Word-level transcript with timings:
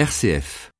RCF. 0.00 0.72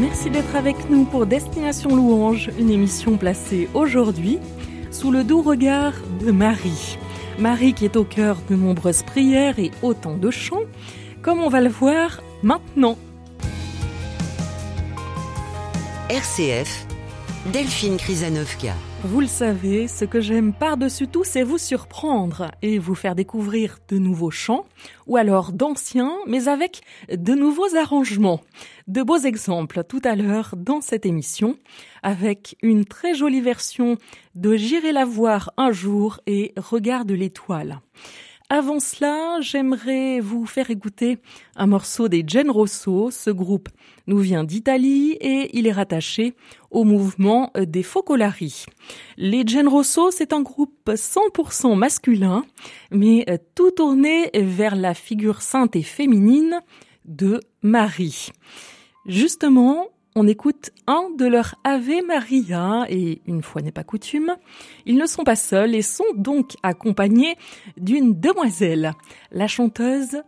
Merci 0.00 0.30
d'être 0.30 0.56
avec 0.56 0.88
nous 0.88 1.04
pour 1.04 1.26
Destination 1.26 1.94
Louange, 1.94 2.50
une 2.58 2.70
émission 2.70 3.18
placée 3.18 3.68
aujourd'hui 3.74 4.38
sous 4.90 5.10
le 5.10 5.24
doux 5.24 5.42
regard 5.42 5.92
de 6.24 6.30
Marie. 6.30 6.96
Marie 7.38 7.74
qui 7.74 7.84
est 7.84 7.96
au 7.96 8.04
cœur 8.04 8.38
de 8.48 8.56
nombreuses 8.56 9.02
prières 9.02 9.58
et 9.58 9.70
autant 9.82 10.16
de 10.16 10.30
chants, 10.30 10.64
comme 11.20 11.42
on 11.42 11.50
va 11.50 11.60
le 11.60 11.68
voir 11.68 12.22
maintenant. 12.42 12.96
RCF, 16.08 16.86
Delphine 17.52 17.96
Krizanovka. 17.96 18.74
Vous 19.02 19.20
le 19.20 19.26
savez, 19.26 19.88
ce 19.88 20.04
que 20.04 20.20
j'aime 20.20 20.52
par-dessus 20.52 21.08
tout, 21.08 21.24
c'est 21.24 21.42
vous 21.42 21.58
surprendre 21.58 22.52
et 22.62 22.78
vous 22.78 22.94
faire 22.94 23.16
découvrir 23.16 23.78
de 23.88 23.98
nouveaux 23.98 24.30
chants, 24.30 24.66
ou 25.08 25.16
alors 25.16 25.50
d'anciens, 25.52 26.12
mais 26.28 26.46
avec 26.46 26.82
de 27.10 27.34
nouveaux 27.34 27.74
arrangements. 27.74 28.40
De 28.86 29.02
beaux 29.02 29.18
exemples 29.18 29.82
tout 29.82 30.00
à 30.04 30.14
l'heure 30.14 30.54
dans 30.56 30.80
cette 30.80 31.06
émission, 31.06 31.58
avec 32.04 32.56
une 32.62 32.84
très 32.84 33.16
jolie 33.16 33.40
version 33.40 33.96
de 34.36 34.54
J'irai 34.54 34.92
la 34.92 35.04
voir 35.04 35.52
un 35.56 35.72
jour 35.72 36.20
et 36.28 36.54
Regarde 36.56 37.10
l'étoile. 37.10 37.80
Avant 38.48 38.78
cela, 38.78 39.40
j'aimerais 39.40 40.20
vous 40.20 40.46
faire 40.46 40.70
écouter 40.70 41.18
un 41.56 41.66
morceau 41.66 42.06
des 42.06 42.22
Gen 42.24 42.48
Rosso. 42.48 43.10
Ce 43.10 43.28
groupe 43.28 43.68
nous 44.06 44.18
vient 44.18 44.44
d'Italie 44.44 45.16
et 45.20 45.50
il 45.58 45.66
est 45.66 45.72
rattaché 45.72 46.34
au 46.70 46.84
mouvement 46.84 47.50
des 47.58 47.82
Focolari. 47.82 48.64
Les 49.16 49.44
Gen 49.44 49.66
Rosso, 49.66 50.12
c'est 50.12 50.32
un 50.32 50.42
groupe 50.42 50.88
100% 50.88 51.76
masculin, 51.76 52.44
mais 52.92 53.26
tout 53.56 53.72
tourné 53.72 54.30
vers 54.32 54.76
la 54.76 54.94
figure 54.94 55.42
sainte 55.42 55.74
et 55.74 55.82
féminine 55.82 56.60
de 57.04 57.40
Marie. 57.62 58.28
Justement, 59.06 59.88
on 60.16 60.26
écoute 60.26 60.70
un 60.86 61.10
de 61.16 61.26
leurs 61.26 61.56
Ave 61.62 62.02
Maria 62.06 62.86
et 62.88 63.20
une 63.26 63.42
fois 63.42 63.60
n'est 63.60 63.70
pas 63.70 63.84
coutume, 63.84 64.34
ils 64.86 64.96
ne 64.96 65.06
sont 65.06 65.24
pas 65.24 65.36
seuls 65.36 65.74
et 65.74 65.82
sont 65.82 66.04
donc 66.16 66.54
accompagnés 66.62 67.36
d'une 67.76 68.18
demoiselle, 68.18 68.94
la 69.30 69.46
chanteuse 69.46 70.22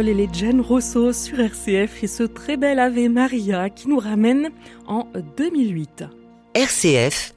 Et 0.00 0.14
les 0.14 0.28
Jen 0.32 0.62
Rosso 0.62 1.12
sur 1.12 1.40
RCF 1.40 2.02
et 2.02 2.06
ce 2.06 2.22
très 2.22 2.56
bel 2.56 2.78
Ave 2.78 3.10
Maria 3.10 3.68
qui 3.68 3.86
nous 3.86 3.98
ramène 3.98 4.48
en 4.86 5.06
2008. 5.36 6.04
RCF, 6.54 7.34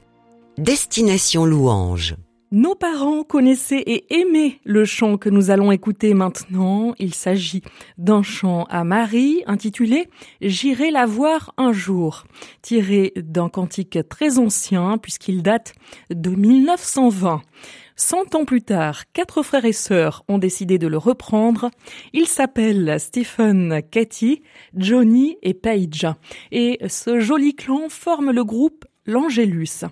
Destination 0.58 1.46
Louange. 1.46 2.16
Nos 2.54 2.76
parents 2.76 3.24
connaissaient 3.24 3.84
et 3.86 4.14
aimaient 4.14 4.60
le 4.64 4.86
chant 4.86 5.18
que 5.18 5.28
nous 5.28 5.50
allons 5.50 5.74
écouter 5.74 6.14
maintenant. 6.14 6.94
Il 7.00 7.14
s'agit 7.14 7.64
d'un 7.98 8.24
chant 8.24 8.64
à 8.70 8.86
Marie 8.86 9.44
intitulé 9.46 10.08
J'irai 10.40 10.90
la 10.90 11.06
voir 11.06 11.54
un 11.58 11.74
jour, 11.74 12.24
tiré 12.62 13.12
d'un 13.18 13.50
cantique 13.50 13.98
très 14.08 14.40
ancien 14.40 14.98
puisqu'il 15.00 15.44
date 15.44 15.74
de 16.12 16.30
1920. 16.30 17.42
Cent 17.96 18.36
ans 18.36 18.46
plus 18.46 18.62
tard, 18.62 19.04
quatre 19.14 19.44
frères 19.44 19.66
et 19.66 19.74
sœurs 19.74 20.24
ont 20.28 20.38
décidé 20.38 20.78
de 20.78 20.88
le 20.88 20.98
reprendre. 20.98 21.70
Ils 22.14 22.28
s'appellent 22.28 23.00
Stephen, 23.00 23.82
Katie, 23.92 24.42
Johnny 24.76 25.38
et 25.42 25.54
Paige. 25.54 26.08
Et 26.52 26.80
ce 26.88 27.20
joli 27.20 27.56
clan 27.56 27.90
forme 27.90 28.32
le 28.32 28.44
groupe 28.44 28.86
l'Angélus, 29.06 29.84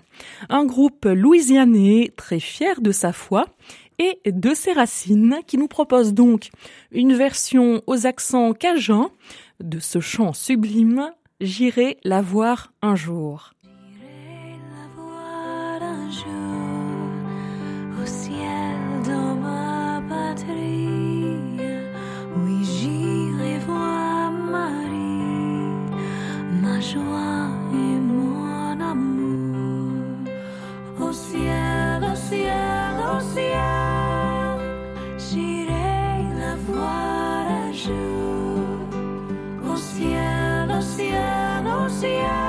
un 0.48 0.64
groupe 0.64 1.04
louisianais 1.04 2.12
très 2.16 2.40
fier 2.40 2.80
de 2.80 2.92
sa 2.92 3.12
foi 3.12 3.46
et 3.98 4.18
de 4.30 4.54
ses 4.54 4.72
racines 4.72 5.40
qui 5.46 5.58
nous 5.58 5.68
propose 5.68 6.14
donc 6.14 6.50
une 6.92 7.14
version 7.14 7.82
aux 7.86 8.06
accents 8.06 8.54
cajuns 8.54 9.10
de 9.60 9.78
ce 9.78 10.00
chant 10.00 10.32
sublime 10.32 11.10
J'irai 11.42 11.98
la 12.04 12.22
voir 12.22 12.72
un 12.82 12.94
jour. 12.94 13.52
see 42.02 42.16
you. 42.16 42.41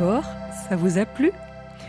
Alors, 0.00 0.22
ça 0.68 0.76
vous 0.76 0.96
a 0.98 1.04
plu? 1.04 1.32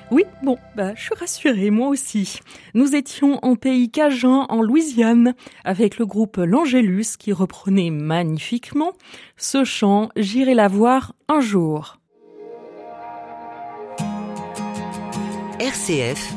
Oui, 0.10 0.24
bon, 0.42 0.58
bah, 0.76 0.96
je 0.96 1.02
suis 1.02 1.14
rassurée, 1.14 1.70
moi 1.70 1.90
aussi. 1.90 2.40
Nous 2.74 2.96
étions 2.96 3.38
en 3.44 3.56
pays 3.56 3.92
cajun, 3.92 4.48
en 4.50 4.64
Louisiane, 4.64 5.36
avec 5.64 6.00
le 6.00 6.08
groupe 6.08 6.38
L'Angélus 6.38 7.18
qui 7.20 7.34
reprenait 7.34 7.92
magnifiquement 7.92 8.94
ce 9.38 9.64
chant 9.64 10.10
J'irai 10.16 10.56
la 10.56 10.68
voir 10.68 11.14
un 11.28 11.40
jour. 11.40 11.98
RCF, 15.60 16.34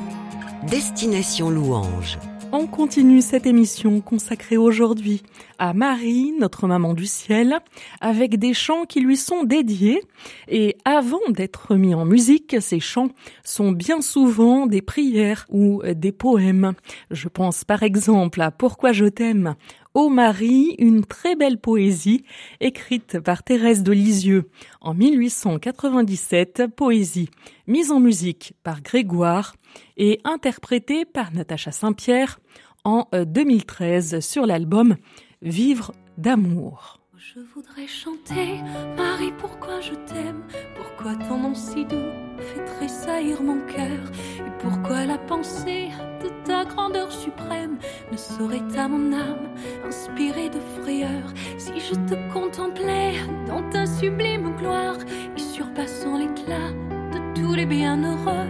Destination 0.69 1.49
Louange. 1.49 2.19
On 2.53 2.67
continue 2.67 3.23
cette 3.23 3.47
émission 3.47 4.03
consacrée 4.03 4.59
aujourd'hui 4.59 5.23
à 5.63 5.75
Marie, 5.75 6.35
notre 6.41 6.67
maman 6.67 6.93
du 6.93 7.07
ciel, 7.07 7.61
avec 8.01 8.37
des 8.37 8.53
chants 8.53 8.85
qui 8.85 9.01
lui 9.01 9.17
sont 9.17 9.45
dédiés. 9.45 10.03
Et 10.49 10.77
avant 10.85 11.21
d'être 11.29 11.77
mis 11.77 11.95
en 11.95 12.05
musique, 12.05 12.57
ces 12.61 12.81
chants 12.81 13.11
sont 13.45 13.71
bien 13.71 14.01
souvent 14.01 14.67
des 14.67 14.83
prières 14.83 15.47
ou 15.51 15.81
des 15.85 16.11
poèmes. 16.11 16.73
Je 17.13 17.29
pense 17.29 17.63
par 17.63 17.85
exemple 17.85 18.41
à 18.41 18.51
Pourquoi 18.51 18.91
je 18.91 19.05
t'aime 19.05 19.55
Ô 19.95 20.09
Marie, 20.09 20.75
une 20.81 21.05
très 21.05 21.37
belle 21.37 21.59
poésie 21.59 22.25
écrite 22.59 23.21
par 23.21 23.45
Thérèse 23.45 23.85
de 23.85 23.93
Lisieux 23.93 24.51
en 24.81 24.95
1897, 24.95 26.65
poésie 26.75 27.29
mise 27.69 27.93
en 27.93 28.01
musique 28.01 28.55
par 28.65 28.83
Grégoire 28.83 29.55
et 29.97 30.19
interprétée 30.25 31.05
par 31.05 31.33
Natacha 31.33 31.71
Saint-Pierre 31.71 32.41
en 32.83 33.07
2013 33.13 34.19
sur 34.19 34.45
l'album 34.45 34.97
Vivre 35.43 35.91
d'amour. 36.19 37.01
Je 37.17 37.41
voudrais 37.53 37.89
chanter, 37.89 38.61
Marie, 38.97 39.33
pourquoi 39.39 39.81
je 39.81 39.95
t'aime, 40.07 40.45
pourquoi 40.77 41.17
ton 41.17 41.37
nom 41.37 41.55
si 41.55 41.85
doux 41.85 42.13
fait 42.39 42.65
tressaillir 42.65 43.43
mon 43.43 43.59
cœur, 43.67 44.13
et 44.39 44.53
pourquoi 44.61 45.05
la 45.05 45.19
pensée 45.19 45.89
de 46.23 46.29
ta 46.45 46.65
grandeur 46.65 47.11
suprême 47.11 47.77
ne 48.13 48.17
saurait 48.17 48.63
à 48.79 48.87
mon 48.87 49.13
âme 49.13 49.53
inspirer 49.85 50.49
de 50.49 50.61
frayeur? 50.81 51.33
Si 51.59 51.73
je 51.81 51.95
te 51.95 52.33
contemplais 52.33 53.15
dans 53.49 53.69
ta 53.71 53.85
sublime 53.85 54.55
gloire 54.59 54.99
et 55.37 55.41
surpassant 55.41 56.19
l'éclat 56.19 56.71
de 57.11 57.41
tous 57.41 57.55
les 57.55 57.67
bienheureux 57.67 58.49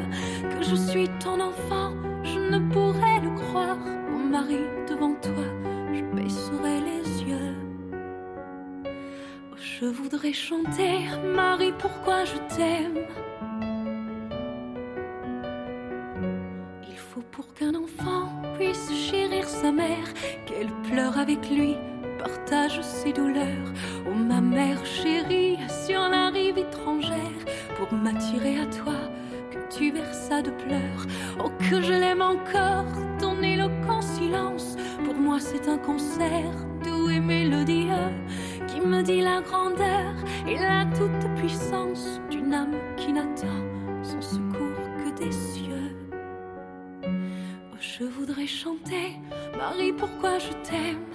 que 0.50 0.62
je 0.62 0.76
suis 0.76 1.08
ton 1.20 1.40
enfant, 1.40 1.94
je 2.22 2.38
ne 2.38 2.58
pourrais 2.70 3.20
le 3.20 3.30
croire, 3.30 3.78
mon 4.10 4.24
mari, 4.24 4.60
devant 4.90 5.14
toi, 5.14 5.44
je 9.82 9.88
voudrais 9.88 10.32
chanter, 10.32 11.08
Marie, 11.34 11.72
pourquoi 11.76 12.24
je 12.24 12.36
t'aime? 12.54 12.98
pour 17.30 17.54
qu'un 17.54 17.74
enfant 17.74 18.28
puisse 18.58 18.90
chérir 18.92 19.48
sa 19.48 19.72
mère, 19.72 20.06
qu'elle 20.46 20.70
pleure 20.88 21.18
avec 21.18 21.48
lui, 21.48 21.76
partage 22.18 22.80
ses 22.82 23.12
douleurs. 23.12 23.72
Oh 24.06 24.14
ma 24.14 24.40
mère 24.40 24.84
chérie, 24.84 25.56
sur 25.86 26.00
la 26.00 26.28
rive 26.28 26.58
étrangère, 26.58 27.42
pour 27.78 27.90
m'attirer 27.92 28.58
à 28.60 28.66
toi, 28.66 28.98
que 29.50 29.74
tu 29.74 29.92
versas 29.92 30.42
de 30.42 30.50
pleurs. 30.50 31.06
Oh 31.42 31.50
que 31.70 31.80
je 31.80 31.92
l'aime 31.92 32.22
encore, 32.22 32.92
ton 33.18 33.42
éloquent 33.42 34.02
silence, 34.02 34.76
pour 35.04 35.14
moi 35.14 35.38
c'est 35.40 35.68
un 35.68 35.78
concert 35.78 36.54
doux 36.84 37.08
et 37.08 37.20
mélodieux, 37.20 38.12
me 38.86 39.02
dit 39.02 39.20
la 39.20 39.40
grandeur 39.40 40.14
et 40.46 40.56
la 40.56 40.84
toute 40.86 41.34
puissance 41.36 42.20
d'une 42.30 42.52
âme 42.52 42.74
qui 42.96 43.12
n'attend 43.12 43.62
son 44.02 44.20
secours 44.20 44.82
que 44.98 45.18
des 45.18 45.32
cieux. 45.32 45.96
Je 47.80 48.04
voudrais 48.04 48.46
chanter, 48.46 49.18
Marie, 49.56 49.92
pourquoi 49.92 50.38
je 50.38 50.52
t'aime? 50.68 51.06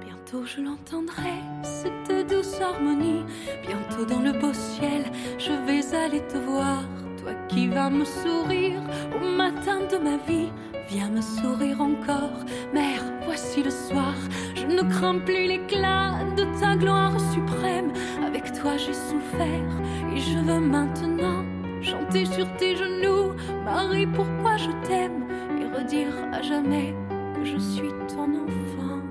Bientôt 0.00 0.44
je 0.44 0.60
l'entendrai, 0.60 1.34
cette 1.62 2.28
douce 2.28 2.60
harmonie. 2.60 3.24
Bientôt 3.62 4.04
dans 4.04 4.20
le 4.20 4.32
beau 4.32 4.52
ciel, 4.52 5.04
je 5.38 5.52
vais 5.66 5.96
aller 5.96 6.20
te 6.26 6.38
voir. 6.38 6.82
Toi 7.20 7.34
qui 7.48 7.68
vas 7.68 7.90
me 7.90 8.04
sourire 8.04 8.80
au 9.14 9.36
matin 9.36 9.80
de 9.90 9.98
ma 9.98 10.16
vie, 10.16 10.50
viens 10.88 11.10
me 11.10 11.20
sourire 11.20 11.80
encore. 11.80 12.44
Mère, 12.72 13.02
voici 13.24 13.62
le 13.62 13.70
soir, 13.70 14.14
je 14.54 14.66
ne 14.66 14.82
crains 14.82 15.18
plus 15.18 15.46
l'éclat 15.46 16.18
de 16.36 16.44
ta 16.60 16.76
gloire 16.76 17.18
suprême. 17.32 17.92
Avec 18.24 18.52
toi 18.52 18.76
j'ai 18.76 18.94
souffert 18.94 19.70
et 20.14 20.18
je 20.18 20.38
veux 20.38 20.60
maintenant 20.60 21.44
chanter 21.82 22.24
sur 22.24 22.46
tes 22.56 22.74
genoux, 22.76 23.32
Marie, 23.64 24.06
pourquoi 24.06 24.56
je 24.56 24.70
t'aime, 24.86 25.24
et 25.60 25.76
redire 25.76 26.14
à 26.32 26.42
jamais 26.42 26.94
que 27.34 27.44
je 27.44 27.58
suis 27.58 27.92
ton 28.08 28.28
enfant. 28.44 29.02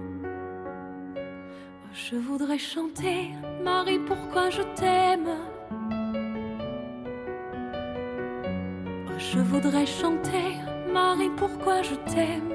Je 1.93 2.15
voudrais 2.17 2.57
chanter, 2.57 3.31
Marie, 3.63 3.99
pourquoi 3.99 4.49
je 4.49 4.61
t'aime? 4.75 5.29
Je 9.17 9.39
voudrais 9.39 9.85
chanter, 9.85 10.59
Marie, 10.95 11.29
pourquoi 11.35 11.81
je 11.81 11.95
t'aime? 12.09 12.53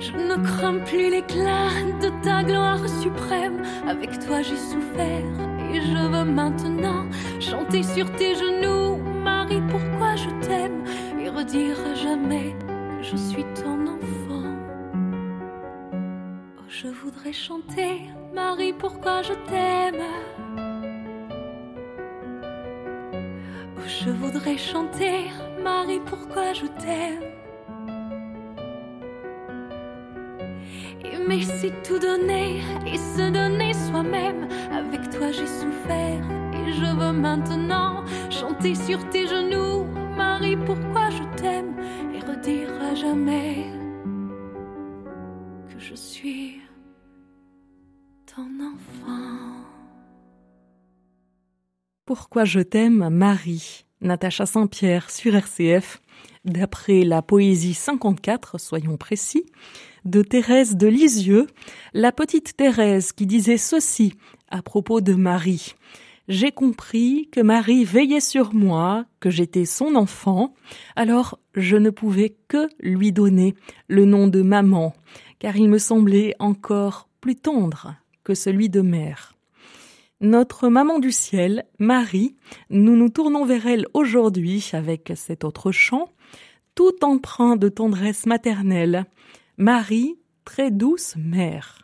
Je 0.00 0.12
ne 0.16 0.36
crains 0.44 0.80
plus 0.80 1.10
l'éclat 1.10 1.70
de 2.02 2.10
ta 2.24 2.42
gloire 2.42 2.84
suprême. 2.88 3.62
Avec 3.86 4.18
toi 4.26 4.42
j'ai 4.42 4.56
souffert 4.56 5.30
et 5.72 5.80
je 5.80 6.08
veux 6.12 6.24
maintenant 6.24 7.06
chanter 7.38 7.84
sur 7.84 8.10
tes 8.16 8.34
genoux. 8.34 8.96
Marie, 9.22 9.62
pourquoi 9.70 10.16
je 10.16 10.30
t'aime? 10.44 10.82
Et 11.20 11.28
redire 11.28 11.76
à 11.92 11.94
jamais 11.94 12.56
que 12.98 13.02
je 13.02 13.16
suis 13.16 13.44
ton 13.54 13.78
enfant. 13.96 14.56
Oh, 16.58 16.62
je 16.66 16.88
voudrais 16.88 17.32
chanter, 17.32 18.10
Marie, 18.34 18.72
pourquoi 18.72 19.22
je 19.22 19.34
t'aime? 19.48 20.02
Chanter, 24.58 25.30
Marie, 25.62 26.00
pourquoi 26.06 26.52
je 26.52 26.66
t'aime? 26.66 27.22
Mais 31.26 31.42
c'est 31.42 31.82
tout 31.82 31.98
donner 31.98 32.60
et 32.86 32.98
se 32.98 33.30
donner 33.32 33.72
soi-même. 33.72 34.46
Avec 34.70 35.08
toi 35.10 35.32
j'ai 35.32 35.46
souffert 35.46 36.22
et 36.52 36.72
je 36.72 36.96
veux 36.96 37.12
maintenant 37.12 38.04
chanter 38.30 38.74
sur 38.74 39.08
tes 39.08 39.26
genoux. 39.26 39.84
Marie, 40.16 40.56
pourquoi 40.56 41.10
je 41.10 41.22
t'aime? 41.36 41.74
Et 42.14 42.20
redire 42.20 42.70
à 42.82 42.94
jamais 42.94 43.66
que 45.68 45.78
je 45.78 45.94
suis 45.94 46.60
ton 48.26 48.48
enfant. 48.72 49.64
Pourquoi 52.04 52.44
je 52.44 52.60
t'aime, 52.60 53.08
Marie? 53.08 53.83
Natacha 54.04 54.44
Saint-Pierre 54.44 55.10
sur 55.10 55.34
RCF, 55.34 56.02
d'après 56.44 57.04
la 57.04 57.22
poésie 57.22 57.72
54, 57.72 58.60
soyons 58.60 58.98
précis 58.98 59.46
de 60.04 60.20
Thérèse 60.20 60.76
de 60.76 60.86
Lisieux, 60.86 61.46
la 61.94 62.12
petite 62.12 62.54
Thérèse 62.54 63.12
qui 63.12 63.24
disait 63.24 63.56
ceci 63.56 64.12
à 64.50 64.60
propos 64.60 65.00
de 65.00 65.14
Marie. 65.14 65.74
J'ai 66.28 66.52
compris 66.52 67.30
que 67.32 67.40
Marie 67.40 67.84
veillait 67.84 68.20
sur 68.20 68.52
moi, 68.52 69.06
que 69.20 69.30
j'étais 69.30 69.64
son 69.64 69.94
enfant, 69.94 70.54
alors 70.96 71.38
je 71.54 71.76
ne 71.76 71.88
pouvais 71.88 72.36
que 72.48 72.68
lui 72.80 73.10
donner 73.10 73.54
le 73.88 74.04
nom 74.04 74.28
de 74.28 74.42
maman, 74.42 74.92
car 75.38 75.56
il 75.56 75.70
me 75.70 75.78
semblait 75.78 76.34
encore 76.38 77.08
plus 77.22 77.36
tendre 77.36 77.94
que 78.22 78.34
celui 78.34 78.68
de 78.68 78.82
mère. 78.82 79.33
Notre 80.20 80.68
maman 80.68 81.00
du 81.00 81.10
ciel, 81.10 81.64
Marie, 81.78 82.36
nous 82.70 82.96
nous 82.96 83.08
tournons 83.08 83.44
vers 83.44 83.66
elle 83.66 83.86
aujourd'hui 83.94 84.70
avec 84.72 85.12
cet 85.16 85.44
autre 85.44 85.72
chant, 85.72 86.08
tout 86.74 87.04
empreint 87.04 87.56
de 87.56 87.68
tendresse 87.68 88.24
maternelle, 88.24 89.06
Marie, 89.58 90.16
très 90.44 90.70
douce 90.70 91.14
mère. 91.16 91.83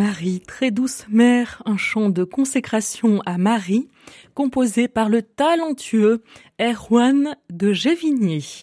Marie, 0.00 0.40
très 0.40 0.70
douce 0.70 1.04
mère, 1.10 1.62
un 1.66 1.76
chant 1.76 2.08
de 2.08 2.24
consécration 2.24 3.20
à 3.26 3.36
Marie, 3.36 3.90
composé 4.32 4.88
par 4.88 5.10
le 5.10 5.20
talentueux 5.20 6.22
Erwan 6.58 7.36
de 7.50 7.74
Gévigny. 7.74 8.62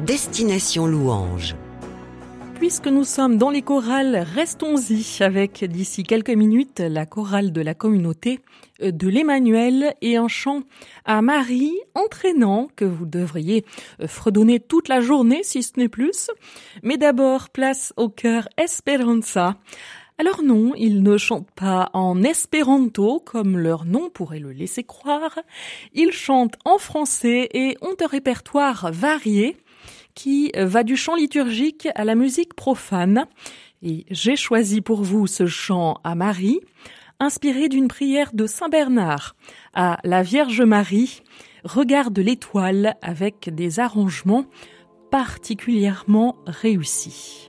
Destination 0.00 0.86
Louange. 0.86 1.56
Puisque 2.58 2.88
nous 2.88 3.04
sommes 3.04 3.38
dans 3.38 3.50
les 3.50 3.62
chorales, 3.62 4.26
restons-y 4.34 5.22
avec 5.22 5.64
d'ici 5.64 6.02
quelques 6.02 6.30
minutes 6.30 6.80
la 6.80 7.06
chorale 7.06 7.52
de 7.52 7.60
la 7.60 7.74
communauté 7.74 8.40
de 8.80 9.08
l'Emmanuel 9.08 9.94
et 10.02 10.16
un 10.16 10.26
chant 10.26 10.62
à 11.04 11.22
Marie 11.22 11.78
entraînant 11.94 12.68
que 12.74 12.84
vous 12.84 13.06
devriez 13.06 13.64
fredonner 14.06 14.58
toute 14.58 14.88
la 14.88 15.00
journée 15.00 15.44
si 15.44 15.62
ce 15.62 15.78
n'est 15.78 15.88
plus. 15.88 16.30
Mais 16.82 16.96
d'abord, 16.96 17.48
place 17.50 17.94
au 17.96 18.08
cœur 18.08 18.48
Esperanza. 18.56 19.56
Alors 20.18 20.42
non, 20.42 20.72
ils 20.74 21.04
ne 21.04 21.16
chantent 21.16 21.52
pas 21.52 21.90
en 21.92 22.24
espéranto 22.24 23.22
comme 23.24 23.56
leur 23.56 23.84
nom 23.84 24.10
pourrait 24.10 24.40
le 24.40 24.50
laisser 24.50 24.82
croire. 24.82 25.38
Ils 25.94 26.10
chantent 26.10 26.58
en 26.64 26.78
français 26.78 27.48
et 27.54 27.76
ont 27.82 27.94
un 28.00 28.06
répertoire 28.08 28.90
varié 28.92 29.56
qui 30.14 30.52
va 30.56 30.82
du 30.82 30.96
chant 30.96 31.14
liturgique 31.14 31.88
à 31.94 32.04
la 32.04 32.14
musique 32.14 32.54
profane. 32.54 33.26
Et 33.82 34.06
j'ai 34.10 34.36
choisi 34.36 34.80
pour 34.80 35.02
vous 35.02 35.26
ce 35.26 35.46
chant 35.46 36.00
à 36.04 36.14
Marie, 36.14 36.60
inspiré 37.20 37.68
d'une 37.68 37.88
prière 37.88 38.30
de 38.32 38.46
Saint 38.46 38.68
Bernard 38.68 39.36
à 39.74 39.98
la 40.04 40.22
Vierge 40.22 40.62
Marie, 40.62 41.22
regarde 41.64 42.18
l'étoile 42.18 42.96
avec 43.02 43.50
des 43.54 43.80
arrangements 43.80 44.46
particulièrement 45.10 46.36
réussis. 46.46 47.48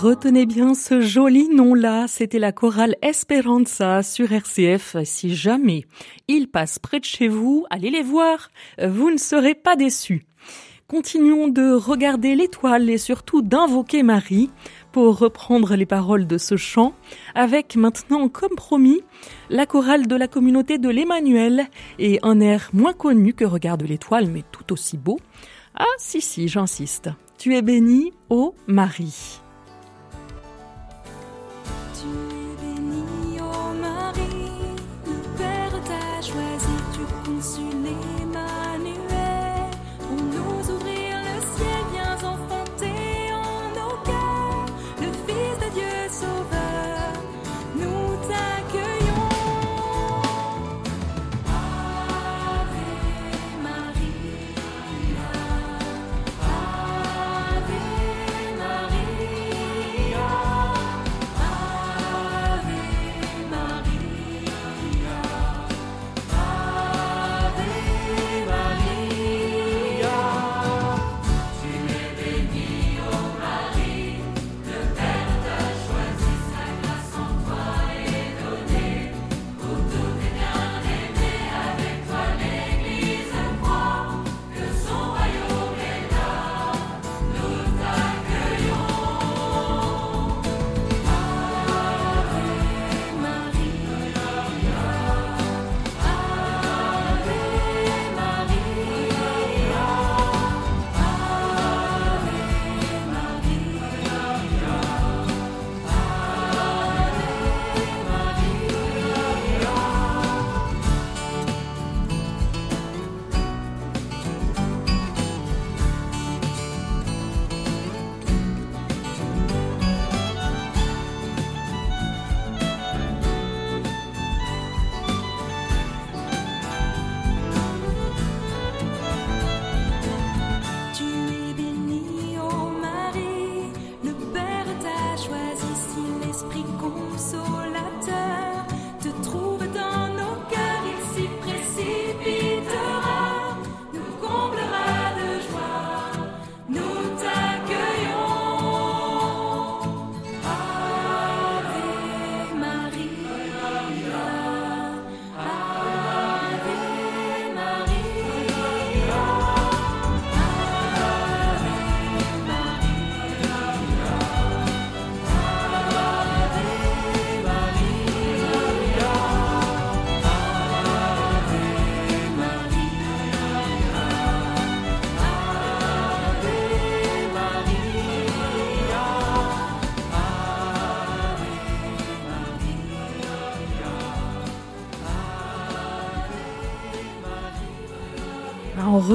Retenez 0.00 0.46
bien 0.46 0.74
ce 0.74 1.00
joli 1.00 1.48
nom-là, 1.48 2.06
c'était 2.06 2.38
la 2.38 2.52
chorale 2.52 2.94
Esperanza 3.02 4.04
sur 4.04 4.30
RCF. 4.30 4.96
Si 5.02 5.34
jamais 5.34 5.86
ils 6.28 6.46
passent 6.46 6.78
près 6.78 7.00
de 7.00 7.04
chez 7.04 7.26
vous, 7.26 7.66
allez 7.68 7.90
les 7.90 8.04
voir, 8.04 8.52
vous 8.80 9.10
ne 9.10 9.16
serez 9.16 9.56
pas 9.56 9.74
déçus. 9.74 10.24
Continuons 10.86 11.48
de 11.48 11.72
regarder 11.72 12.36
l'étoile 12.36 12.88
et 12.88 12.96
surtout 12.96 13.42
d'invoquer 13.42 14.04
Marie 14.04 14.50
pour 14.92 15.18
reprendre 15.18 15.74
les 15.74 15.84
paroles 15.84 16.28
de 16.28 16.38
ce 16.38 16.56
chant, 16.56 16.94
avec 17.34 17.74
maintenant 17.74 18.28
comme 18.28 18.54
promis 18.54 19.00
la 19.50 19.66
chorale 19.66 20.06
de 20.06 20.14
la 20.14 20.28
communauté 20.28 20.78
de 20.78 20.90
l'Emmanuel 20.90 21.66
et 21.98 22.20
un 22.22 22.38
air 22.38 22.70
moins 22.72 22.92
connu 22.92 23.34
que 23.34 23.44
Regarde 23.44 23.82
l'étoile 23.82 24.28
mais 24.28 24.44
tout 24.52 24.72
aussi 24.72 24.96
beau. 24.96 25.18
Ah 25.74 25.86
si 25.98 26.20
si, 26.20 26.46
j'insiste. 26.46 27.10
Tu 27.36 27.56
es 27.56 27.62
bénie, 27.62 28.12
ô 28.30 28.54
Marie. 28.68 29.40
On 36.30 38.27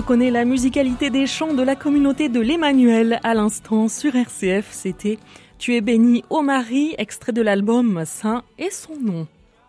reconnaît 0.04 0.32
la 0.32 0.44
musicalité 0.44 1.10
des 1.10 1.26
chants 1.26 1.54
de 1.54 1.64
la 1.64 1.78
communauté 1.78 2.28
de 2.28 2.42
l'Emmanuel 2.42 3.22
à 3.24 3.34
l'instant 3.34 3.88
sur 3.88 4.14
RCF. 4.14 4.68
C'était 4.70 5.18
Tu 5.60 5.78
es 5.78 5.82
béni, 5.82 6.26
ô 6.30 6.42
Marie, 6.42 6.94
extrait 6.98 7.32
de 7.32 7.42
l'album 7.42 8.04
Saint 8.06 8.44
et 8.60 8.70
son 8.70 8.98
nom. 9.00 9.28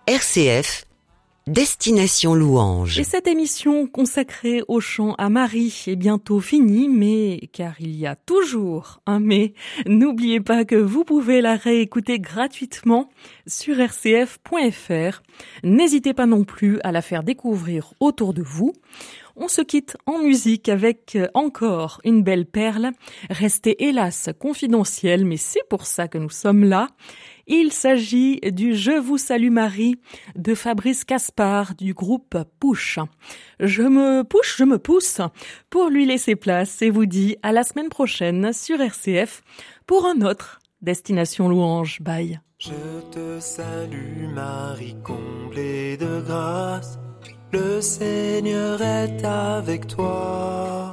RCF, 0.09 0.87
Destination 1.47 2.35
Louange. 2.35 2.99
Et 2.99 3.05
cette 3.05 3.29
émission 3.29 3.87
consacrée 3.87 4.63
au 4.67 4.81
chant 4.81 5.15
à 5.19 5.29
Marie 5.29 5.85
est 5.87 5.95
bientôt 5.95 6.41
finie, 6.41 6.89
mais 6.89 7.39
car 7.53 7.75
il 7.79 7.95
y 7.95 8.05
a 8.05 8.17
toujours 8.17 9.03
un 9.07 9.21
mais, 9.21 9.53
n'oubliez 9.87 10.41
pas 10.41 10.65
que 10.65 10.75
vous 10.75 11.05
pouvez 11.05 11.43
la 11.43 11.55
réécouter 11.55 12.19
gratuitement 12.19 13.09
sur 13.47 13.77
rcf.fr. 13.77 15.23
N'hésitez 15.63 16.13
pas 16.13 16.27
non 16.27 16.43
plus 16.43 16.81
à 16.83 16.91
la 16.91 17.03
faire 17.03 17.23
découvrir 17.23 17.95
autour 18.01 18.35
de 18.35 18.43
vous. 18.43 18.73
On 19.37 19.49
se 19.49 19.63
quitte 19.63 19.97
en 20.07 20.19
musique 20.19 20.69
avec 20.69 21.17
euh, 21.17 21.29
encore 21.35 22.01
une 22.05 22.23
belle 22.23 22.47
perle, 22.47 22.93
restée 23.31 23.85
hélas 23.85 24.31
confidentielle, 24.39 25.25
mais 25.25 25.37
c'est 25.37 25.67
pour 25.69 25.87
ça 25.87 26.07
que 26.07 26.19
nous 26.19 26.31
sommes 26.31 26.65
là. 26.65 26.89
Il 27.47 27.73
s'agit 27.73 28.41
du 28.41 28.75
Je 28.75 28.93
vous 28.93 29.19
salue 29.19 29.51
Marie 29.51 29.97
de 30.37 30.55
Fabrice 30.55 31.05
Caspar 31.05 31.75
du 31.75 31.93
groupe 31.93 32.39
Push. 32.61 32.99
Je 33.61 33.83
me 33.83 34.23
push, 34.23 34.57
je 34.57 34.65
me 34.65 34.79
pousse 34.79 35.21
pour 35.69 35.91
lui 35.91 36.07
laisser 36.07 36.37
place 36.37 36.81
et 36.81 36.91
vous 36.91 37.07
dis 37.07 37.37
à 37.43 37.53
la 37.53 37.65
semaine 37.65 37.91
prochaine 37.91 38.53
sur 38.53 38.81
RCF 38.81 39.43
pour 39.87 40.07
un 40.07 40.23
autre 40.23 40.61
Destination 40.81 41.49
Louange. 41.49 42.01
Bye. 42.01 42.41
Je 42.59 42.71
te 43.11 43.41
salue 43.41 44.29
Marie 44.33 44.97
comblée 45.03 45.97
de 45.97 46.23
grâce. 46.23 46.99
Le 47.55 47.81
Seigneur 47.81 48.83
est 48.83 49.25
avec 49.25 49.87
toi. 49.87 50.93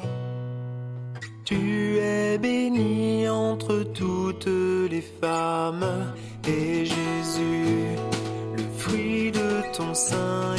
Tu 1.43 1.97
es 1.97 2.37
bénie 2.37 3.27
entre 3.27 3.81
toutes 3.95 4.45
les 4.91 5.01
femmes 5.01 6.13
et 6.47 6.85
Jésus, 6.85 7.97
le 8.55 8.63
fruit 8.77 9.31
de 9.31 9.75
ton 9.75 9.91
sein 9.95 10.53